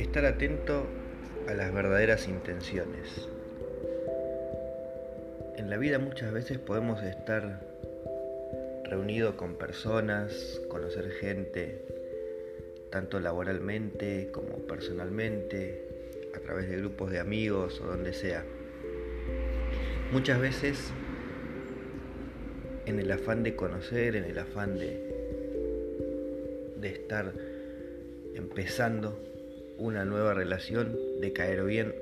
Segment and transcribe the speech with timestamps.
[0.00, 0.86] estar atento
[1.48, 3.28] a las verdaderas intenciones.
[5.56, 7.60] En la vida muchas veces podemos estar
[8.84, 11.84] reunidos con personas, conocer gente,
[12.90, 15.84] tanto laboralmente como personalmente,
[16.34, 18.44] a través de grupos de amigos o donde sea.
[20.12, 20.90] Muchas veces
[22.86, 25.02] en el afán de conocer, en el afán de,
[26.76, 27.32] de estar
[28.34, 29.18] empezando
[29.78, 31.94] una nueva relación, de caer bien,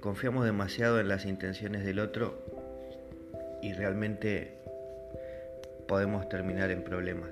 [0.00, 2.34] confiamos demasiado en las intenciones del otro
[3.62, 4.52] y realmente
[5.86, 7.30] podemos terminar en problemas.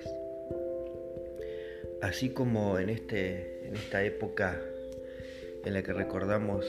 [2.00, 4.58] Así como en, este, en esta época
[5.64, 6.64] en la que recordamos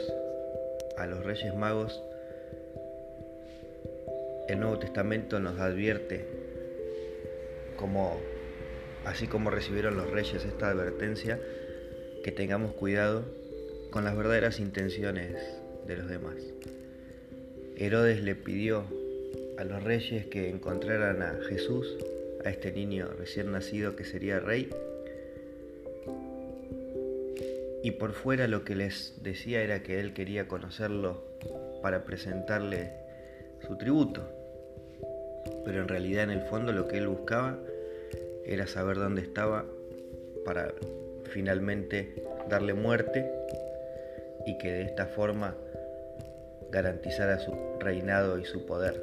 [0.97, 2.03] a los Reyes Magos,
[4.49, 6.25] el Nuevo Testamento nos advierte
[7.77, 8.19] como
[9.05, 11.39] así como recibieron los reyes esta advertencia,
[12.23, 13.23] que tengamos cuidado
[13.89, 15.35] con las verdaderas intenciones
[15.87, 16.35] de los demás.
[17.75, 18.83] Herodes le pidió
[19.57, 21.97] a los reyes que encontraran a Jesús,
[22.45, 24.69] a este niño recién nacido que sería rey,
[27.83, 31.23] y por fuera lo que les decía era que él quería conocerlo
[31.81, 32.91] para presentarle
[33.65, 34.27] su tributo,
[35.65, 37.57] pero en realidad en el fondo lo que él buscaba
[38.45, 39.65] era saber dónde estaba
[40.45, 40.73] para
[41.31, 43.31] finalmente darle muerte
[44.45, 45.55] y que de esta forma
[46.71, 49.01] garantizara su reinado y su poder.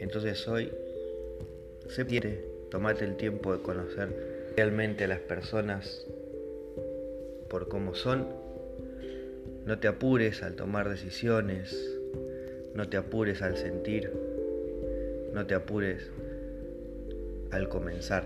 [0.00, 0.72] Entonces hoy
[1.88, 4.08] se quiere, tomate el tiempo de conocer
[4.56, 6.06] realmente a las personas
[7.48, 8.26] por cómo son,
[9.64, 11.74] no te apures al tomar decisiones,
[12.74, 14.12] no te apures al sentir,
[15.32, 16.10] no te apures
[17.50, 18.24] al comenzar.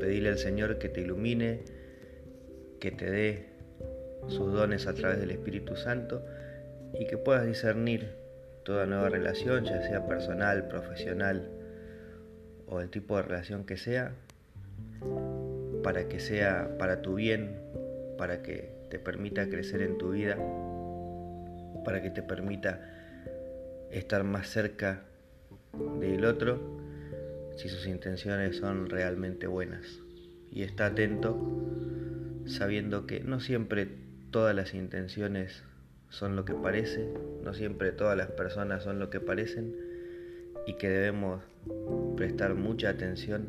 [0.00, 1.62] Pedile al Señor que te ilumine,
[2.80, 3.46] que te dé
[4.28, 6.24] sus dones a través del Espíritu Santo
[6.98, 8.08] y que puedas discernir
[8.64, 11.50] toda nueva relación, ya sea personal, profesional
[12.66, 14.12] o el tipo de relación que sea,
[15.82, 17.56] para que sea para tu bien,
[18.18, 20.36] para que te permita crecer en tu vida,
[21.84, 22.80] para que te permita
[23.90, 25.02] estar más cerca
[25.98, 26.87] del otro
[27.58, 29.84] si sus intenciones son realmente buenas.
[30.50, 31.36] Y está atento
[32.46, 33.88] sabiendo que no siempre
[34.30, 35.64] todas las intenciones
[36.08, 39.74] son lo que parece, no siempre todas las personas son lo que parecen
[40.66, 41.42] y que debemos
[42.16, 43.48] prestar mucha atención,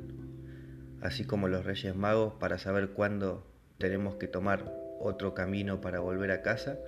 [1.02, 3.46] así como los Reyes Magos, para saber cuándo
[3.78, 6.80] tenemos que tomar otro camino para volver a casa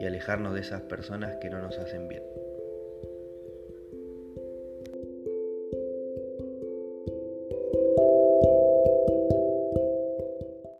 [0.00, 2.22] y alejarnos de esas personas que no nos hacen bien.